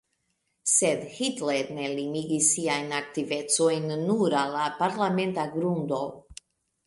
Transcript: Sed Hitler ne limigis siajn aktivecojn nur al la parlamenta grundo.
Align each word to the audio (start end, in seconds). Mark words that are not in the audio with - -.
Sed 0.75 1.01
Hitler 1.17 1.67
ne 1.79 1.89
limigis 1.99 2.47
siajn 2.55 2.89
aktivecojn 3.01 3.85
nur 4.07 4.37
al 4.41 4.53
la 4.61 4.63
parlamenta 4.79 5.45
grundo. 5.59 6.01